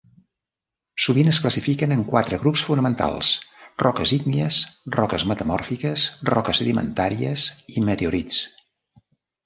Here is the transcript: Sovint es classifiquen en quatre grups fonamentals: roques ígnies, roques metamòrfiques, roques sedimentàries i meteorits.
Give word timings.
Sovint 1.03 1.27
es 1.31 1.39
classifiquen 1.43 1.93
en 1.95 2.01
quatre 2.13 2.39
grups 2.45 2.63
fonamentals: 2.69 3.31
roques 3.85 4.15
ígnies, 4.19 4.61
roques 4.99 5.29
metamòrfiques, 5.35 6.11
roques 6.35 6.63
sedimentàries 6.65 7.49
i 7.79 7.89
meteorits. 7.93 8.45